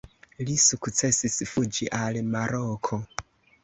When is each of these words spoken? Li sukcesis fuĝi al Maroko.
Li 0.47 0.55
sukcesis 0.63 1.39
fuĝi 1.53 1.91
al 2.01 2.21
Maroko. 2.35 3.05